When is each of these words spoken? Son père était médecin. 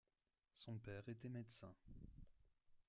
Son 0.55 0.79
père 0.79 1.07
était 1.09 1.29
médecin. 1.29 1.75